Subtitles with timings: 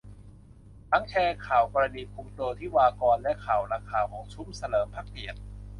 [0.89, 5.39] หลังแชร์ข่าวกรณีคุมตัวทิวากร และข่าวราคาของซุ้มเฉลิมพระเกียรติ